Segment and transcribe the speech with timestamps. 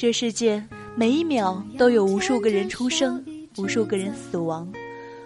[0.00, 0.64] 这世界
[0.96, 3.22] 每一秒都有无数个人出生，
[3.58, 4.66] 无数个人死亡，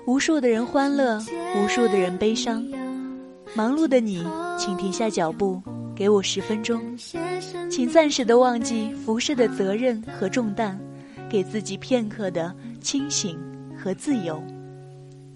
[0.04, 1.16] 无数的人欢乐，
[1.56, 2.60] 无数的人悲伤。
[3.54, 4.26] 忙碌的你，
[4.58, 5.62] 请停下脚步，
[5.94, 6.82] 给我十分钟，
[7.70, 10.76] 请暂时的忘记浮世的责任和重担，
[11.30, 13.38] 给自己片刻的清醒
[13.78, 14.42] 和自由。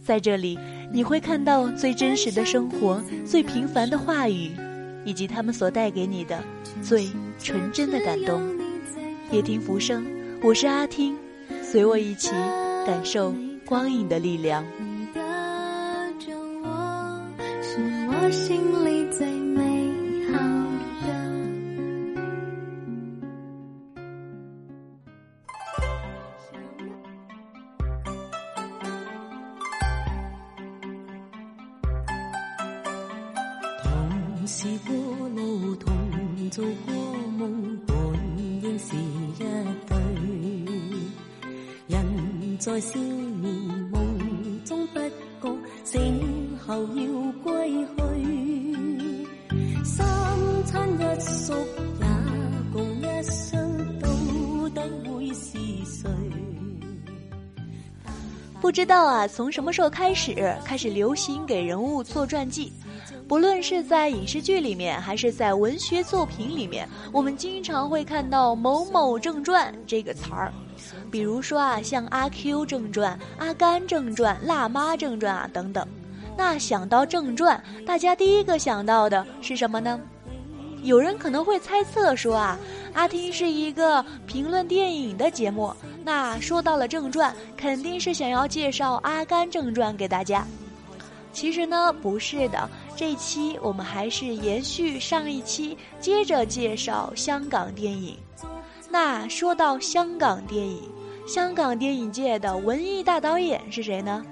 [0.04, 0.58] 在这里，
[0.92, 4.50] 你会看到最真实的生活，最平凡的话语，
[5.04, 6.42] 以及他们所带给你的
[6.82, 7.06] 最
[7.38, 8.57] 纯真的感动。
[9.30, 10.06] 夜听浮生，
[10.42, 11.14] 我是阿听，
[11.62, 12.30] 随我一起
[12.86, 13.34] 感受
[13.66, 14.64] 光影的力量。
[14.78, 15.20] 你的
[16.18, 17.22] 着我，
[17.62, 17.78] 是
[18.08, 18.56] 我心
[18.86, 19.92] 里最美
[20.32, 20.38] 好
[21.04, 21.06] 的。
[33.82, 34.96] 同是过
[35.36, 36.94] 路，同做过
[37.36, 37.78] 梦，
[42.80, 42.84] 不
[44.64, 44.78] 觉，
[45.82, 49.26] 醒后要归去。
[49.84, 50.06] 三
[50.64, 51.52] 餐一宿
[51.98, 52.06] 也
[52.72, 53.58] 共一双，
[54.72, 56.08] 到底会是谁？
[58.60, 62.72] 不知道啊，从什么时候开始开始流行给人物做传记？
[63.26, 70.52] 不论是在影视剧里面，还是在文学作品里面，我们经常会看到“某某正传”这个词儿。
[71.10, 75.86] 比如说啊，像《阿 Q 正传》《阿甘正传》《辣妈正传》啊等等。
[76.36, 80.00] 那想到正传，大家第一个想到的是什么呢？
[80.84, 82.56] 有人可能会猜测说啊，
[82.94, 90.46] 阿听是一个评论电影的节目，那说到了正传，肯定是想要介绍《阿甘正传》给大家。
[91.32, 98.16] 其实呢，不是的，这期我们还是延续上一期，接着介绍香港电影。
[98.90, 100.82] 那说到香港电影，
[101.26, 104.24] 香港电影界的文艺大导演是谁呢？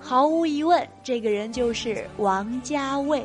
[0.00, 3.24] 毫无疑问，这个人就是王家卫。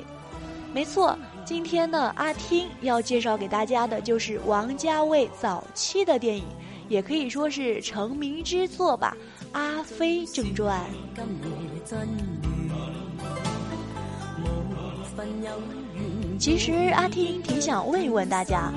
[0.72, 6.46] 没错，今天呢，阿听要介绍给大家的就是王家卫早期的电影，
[6.88, 9.18] 也可以说是成名之作吧，
[9.52, 10.80] 《阿飞正传》。
[16.38, 18.72] 其实阿听挺想问一问大家，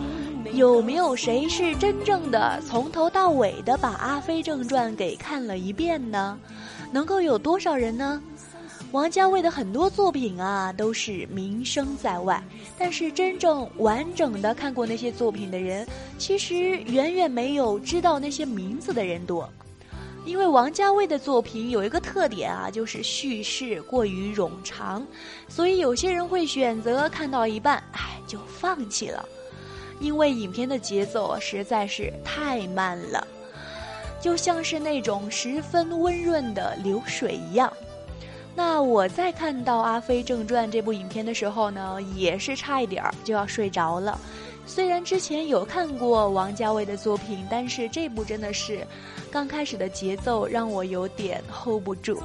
[0.55, 6.39] 有没有谁是真正的从头到尾的把《阿飞正传》给看了一遍呢？
[6.91, 8.23] 能够有多少人呢？
[8.91, 12.43] 王家卫的很多作品啊，都是名声在外，
[12.79, 19.49] 但是真正完整的看过那些作品的人，其实远远没有知道那些名字的人多。
[20.27, 25.05] 因为王家卫的作品有一个特点啊，就是叙事过于冗长，
[25.49, 29.27] 所以有些人会选择看到一半，哎，就放弃了。
[30.03, 33.27] 因为影片的节奏实在是太慢了，
[34.21, 37.73] 就像是那种十分温润的流水一样。
[38.55, 44.21] 那我在看到《阿飞正传》这部影片的时候呢，也是差一点儿就要睡着了。
[44.67, 48.87] 虽然之前有看过王家卫的作品，但是这部真的是
[49.31, 52.23] 刚开始的节奏让我有点 hold 不住。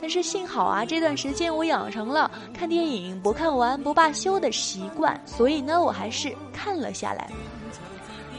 [0.00, 7.30] 但是幸好啊，这段时间我养成了看电影不看完不罢休的习惯，所以呢，我还是看了下来。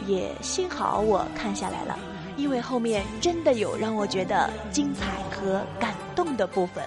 [0.08, 2.00] 也幸好我看下来了，
[2.38, 6.84] 因为后面真的有让我觉得精彩和感动的部分。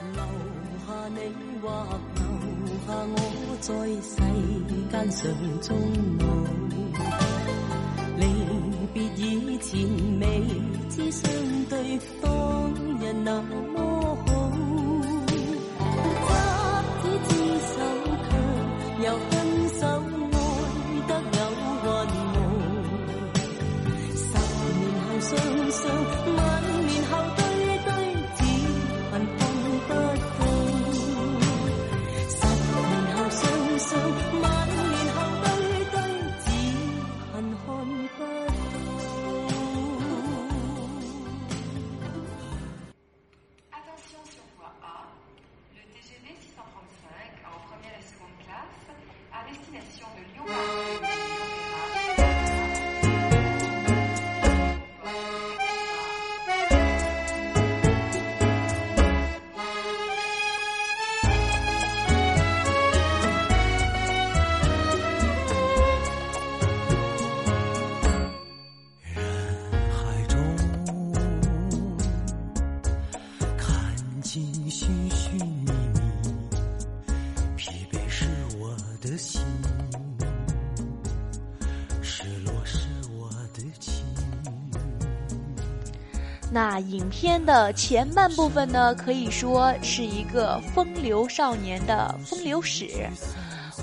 [86.54, 93.08] 那影片的前半部分呢，可以说是一个风流少年的风流史。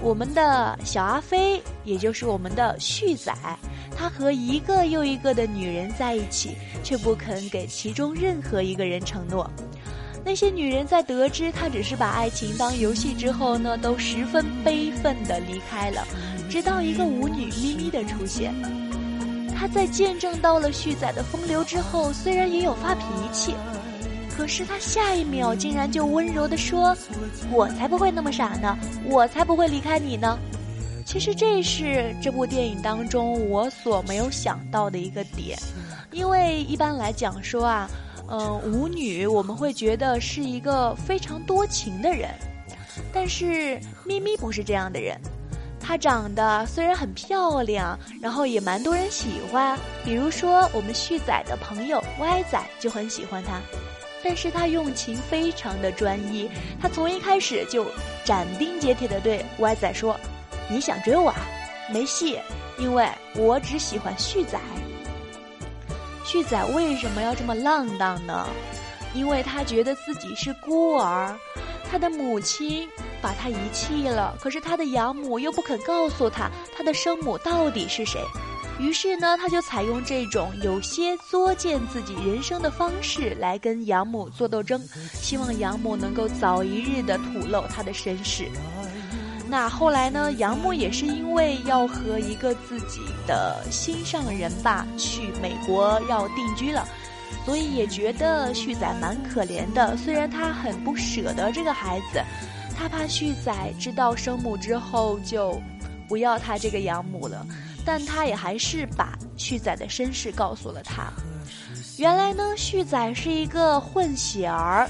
[0.03, 3.33] 我们的小阿飞，也就是我们的旭仔，
[3.97, 6.51] 他和一个又一个的女人在一起，
[6.83, 9.49] 却不肯给其中任何一个人承诺。
[10.23, 16.05] 那些女人在得知他只是把爱情当游戏之后呢，都十分悲愤地离开了。
[16.47, 18.53] 直到一个舞女咪咪的出现。
[19.59, 23.03] 他在见证到了旭仔的风流之后，虽然也有发脾
[23.33, 23.53] 气，
[24.37, 26.95] 可是他下一秒竟然就温柔地说
[27.51, 30.39] ：“我才不会那么傻呢，我才不会离开你呢。”
[31.05, 35.59] 其实这是这部电影当中我所没有想到的一个点，
[36.11, 37.89] 因为一般来讲说啊，
[38.29, 42.29] 嗯，舞女我们会觉得是一个非常多情的人，
[43.11, 45.19] 但是咪咪不是这样的人。
[45.89, 49.75] 她长得虽然很漂亮，然后也蛮多人喜欢，
[50.05, 53.59] 比如说我们旭仔的朋友歪仔就很喜欢她，
[54.23, 56.47] 但是她用情非常的专一，
[56.79, 57.87] 她从一开始就
[58.23, 60.15] 斩钉截铁的对歪仔说
[60.69, 61.37] ：“你想追我啊？
[61.91, 62.39] 没戏，
[62.77, 64.59] 因为我只喜欢旭仔。”
[66.23, 68.47] 旭仔为什么要这么浪荡呢？
[69.15, 71.35] 因为他觉得自己是孤儿，
[71.89, 72.87] 他的母亲。
[73.21, 78.21] 把他遗弃了，可是他的养母又不肯告诉他他的生母到底是谁，
[78.79, 84.81] 于是呢，他就采用这种有些作践自己人生的方式来跟养母做斗争，
[85.13, 88.47] 希望养母能够早一日的吐露他的身世。
[89.47, 96.87] 那后来呢，养母也是因为要和一个自己的心上人吧去美国要定居了，
[97.45, 102.23] 所以也觉得旭仔蛮可怜的，虽然他很不舍得这个孩子。
[102.79, 105.61] 他怕旭仔知道生母之后就
[106.07, 107.45] 不要他这个养母了，
[107.85, 111.11] 但他也还是把旭仔的身世告诉了他。
[111.97, 114.89] 原来呢，旭仔是一个混血儿，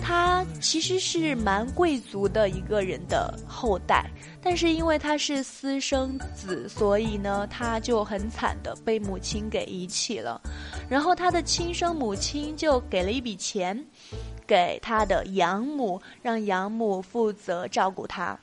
[0.00, 4.08] 他其实是蛮贵族的一个人的后代，
[4.40, 10.40] 但是因为他是私生子，所以呢，他就很惨的被母亲给遗弃了。
[10.88, 13.84] 然后他的亲生母亲就给了一笔钱。
[14.46, 18.38] 给他的养母，让养母负责照顾他。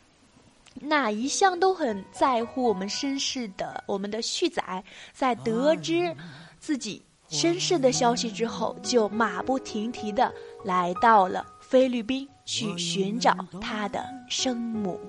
[0.79, 4.83] 那一向都很在乎我们身世的我们的旭仔，
[5.13, 6.15] 在得知
[6.59, 10.33] 自己身世的消息之后，就马不停蹄的
[10.63, 14.99] 来到了菲律宾去寻找他的生母。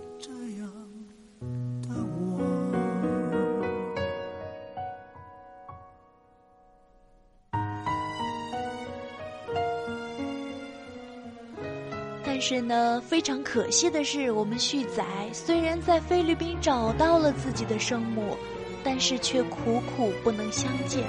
[12.45, 18.37] 是呢，非常可惜的是，我们旭仔虽然在菲律宾找到了自己的生母，
[18.83, 21.05] 但是却苦苦不能相见。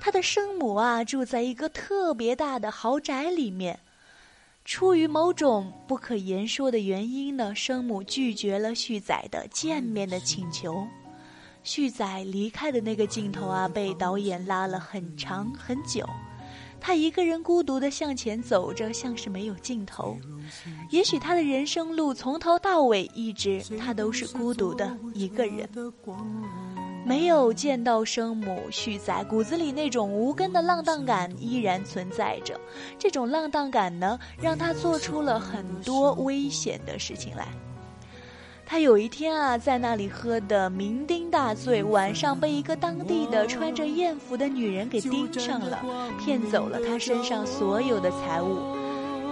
[0.00, 3.78] 他的生母啊，住在一个特别大的豪宅里面。
[4.64, 10.88] 出于某种不可言说的原因呢，生母拒绝了旭仔的见面的请求。
[11.62, 16.02] 旭仔离开的那个镜头啊，被导演拉了很长很久。
[16.80, 20.16] 他一个人孤独地向前走着，像是没有尽头。
[20.90, 25.68] 也许他的人生路从头到尾一直他都是孤独的一个人，
[27.06, 32.60] 没有见到生母旭仔，骨子里那种无根的浪荡感依然存在着。
[32.98, 37.48] 这种浪荡感呢，让他做出了很多危险的事情来。
[38.70, 45.84] 他有一天啊，在那里喝得酩酊大醉，晚上被一个当地的穿着艳服的女人给盯上了，
[46.20, 48.60] 骗走了他身上所有的财物。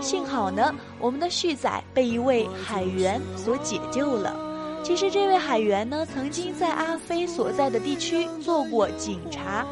[0.01, 4.35] 幸好呢，我们的旭仔被一位海员所解救了。
[4.83, 9.65] 其实这位海员呢，曾经在阿飞所在的地区做过警察，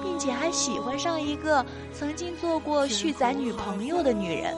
[0.00, 4.54] 并且还喜欢上一个曾经做过旭仔女朋友的女人。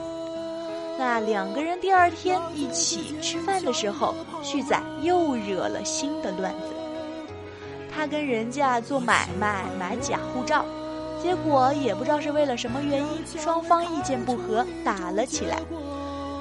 [1.03, 6.67] 那两个人第二天一起吃饭的时候，旭仔又惹了新的乱子。
[7.91, 10.63] 他跟人家做买卖买假护照，
[11.19, 15.57] 结果也不知道是为了什么原因，双方意见不合，打了起来。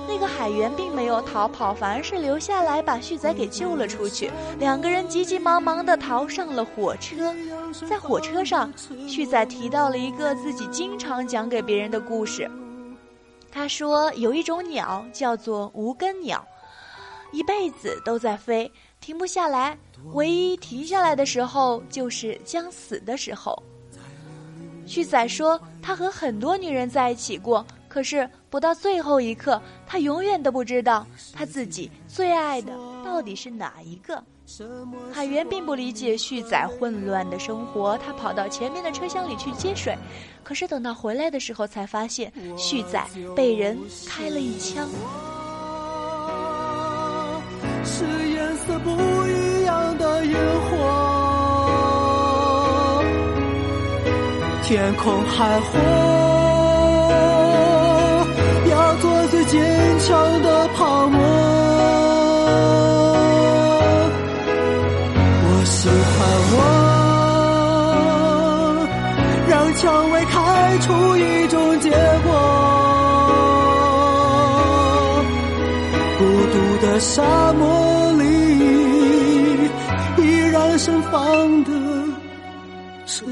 [0.06, 4.30] 那个海员并没有逃跑，反而是留下来把旭仔给救了出去。
[4.58, 7.34] 两个人急急忙忙地逃上了火车，
[7.88, 8.70] 在火车上，
[9.08, 12.50] 旭仔提到了一个自己经常讲给别人的故事。
[13.52, 16.46] 他说：“有一种鸟叫做无根鸟，
[17.32, 19.76] 一辈子都在飞，停不下来。
[20.14, 23.60] 唯一停下来的时候，就是将死的时候。”
[24.86, 32.72] 旭仔说：“他和很多女人在一起过，可是不到最后一刻，他永远都不知道他自己最爱的
[33.04, 34.22] 到底是哪一个。”
[35.12, 39.96] 海源并不理解旭仔混乱的生活，他跑到前面的车厢里去接水，
[40.42, 43.00] 可是等到回来的时候，才发现旭仔
[43.36, 43.78] 被人
[44.08, 44.88] 开了一枪。
[47.84, 48.90] 是颜色不
[49.26, 50.70] 一样的烟火，
[54.64, 55.80] 天空海阔，
[77.10, 78.24] 沙漠里，
[80.22, 81.70] 依然盛放的
[83.04, 83.24] 赤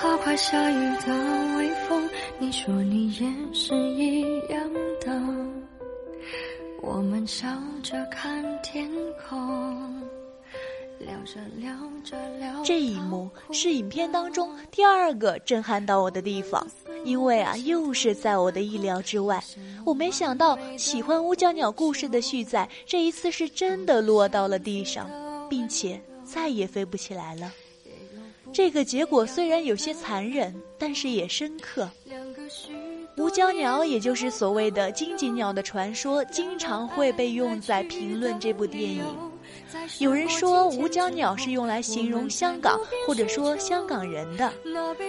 [0.00, 1.12] 怕快下雨的
[1.56, 5.20] 微风，你说你也是一样的。
[6.80, 7.48] 我们笑
[7.82, 8.88] 着看天
[9.28, 10.00] 空，
[11.00, 11.72] 聊着聊
[12.04, 12.62] 着聊。
[12.62, 16.64] 这一幕是影片当中第二个震撼到我的地方，
[17.04, 19.42] 因为啊，又是在我的意料之外。
[19.84, 25.10] 我没想到喜欢乌江鸟故事的旭仔，这一次是真的落到了地上，
[25.50, 27.50] 并且再也飞不起来了。
[28.52, 31.88] 这个结果虽然有些残忍，但是也深刻。
[33.16, 39.02] 无胶鸟，也就是所谓的金锦鸟的传说，经常会被用在评论这部电影。
[39.98, 44.52] 有人说无胶鸟是用来形容香港，或者说香港人的，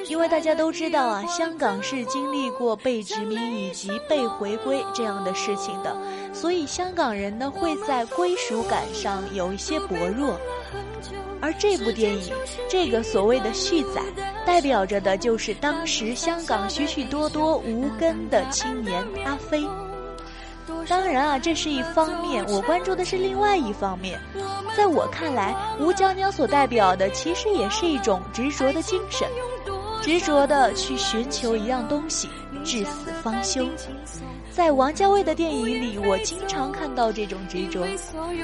[0.08, 5.96] 因为大家都知道啊，香港是经历过被殖民以及被回归这样的事情的，
[6.34, 10.38] 所以香港人呢会在归属感上有一些薄弱。
[11.42, 12.34] 而这部电影，
[12.70, 14.02] 这个所谓的续载，
[14.46, 19.64] 代表着的就是当时香港许许多多无根的青年阿飞。
[20.88, 24.20] 当然啊，这是一方面，我关注的是另外一方面。
[24.76, 29.28] 在我看来，吴娇娇所代表的其实也是一种执着的精神，
[30.02, 32.30] 执着的去寻求一样东西，
[32.64, 33.66] 至死方休。
[34.52, 37.88] 在王家卫的电影里，我经常看到这种执着。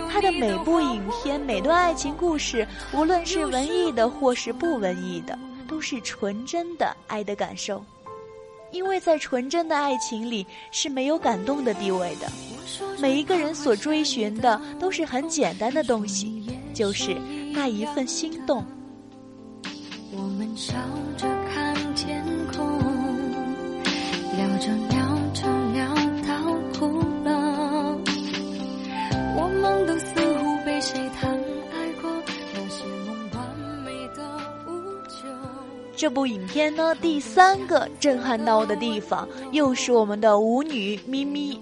[0.10, 7.84] 他的每部影片、每段爱情故事，无论是文艺的或是不文艺的，都是纯真的爱的感受。
[8.72, 12.28] 因为在纯真的爱情里是没有感动的地位的。
[13.00, 16.44] 每一个人所追寻的都是很简单的东西，
[16.74, 17.16] 就是
[17.54, 18.66] 那一份心动。
[20.12, 20.74] 我们笑
[21.18, 22.66] 着看天空，
[24.36, 25.05] 聊着聊
[35.98, 41.60] 这部影片呢，第三个震撼到我的地方，又是我们的舞女咪咪。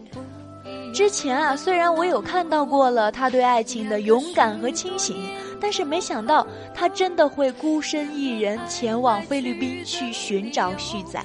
[0.94, 5.16] 之前啊，虽然我有看到过了她对爱情的勇敢和清醒，
[5.62, 11.24] 但是没想到她真的会孤身一人前往菲律宾去寻找旭仔。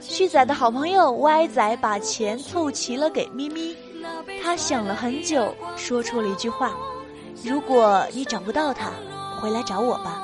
[0.00, 3.76] 旭仔的好朋友歪仔把钱凑齐了给咪咪，
[4.42, 6.72] 他想了很久，说出了一句话
[7.44, 8.90] ：“如果你找不到他，
[9.40, 10.22] 回来找我吧。”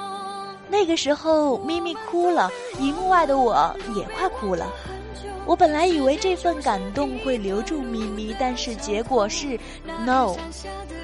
[0.70, 4.66] 那个时候，咪咪哭了，荧幕外的我也快哭了。
[5.46, 9.58] 我本来以为这份感动会留住咪咪，但是结果是
[10.04, 10.34] no。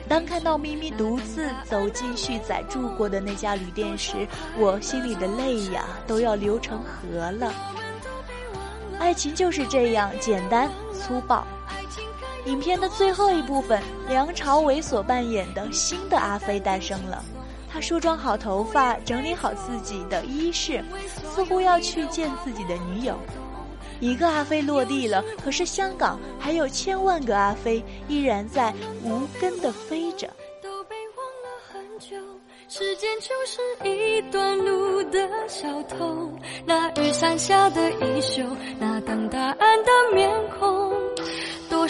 [0.06, 7.50] 当看到咪咪独自走进旭仔住过的那家旅店时，我心里的泪呀都要流成河了。
[8.98, 11.46] 爱情就是这样简单粗暴。
[12.46, 17.24] 影片的最后一部分，梁朝伟所扮演的新的阿飞诞生了。
[17.72, 20.84] 他梳妆好头发，整理好自己的衣饰，
[21.34, 23.18] 似乎要去见自己的女友。
[24.00, 28.72] 一个阿飞落地了，可是香港还有千万个阿飞依然在
[29.02, 30.28] 无根的飞着。
[30.62, 32.16] 都被忘了很久，
[32.68, 36.30] 时间就是一段路的小偷。
[36.66, 38.42] 那雨伞下的衣袖，
[38.78, 40.73] 那等答案的面孔，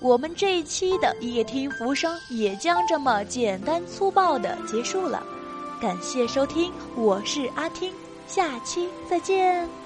[0.00, 5.22] 我们这一期的夜听浮生也将这么简单粗暴的结束了。
[5.80, 7.92] 感谢收听，我是阿听，
[8.26, 9.85] 下期再见。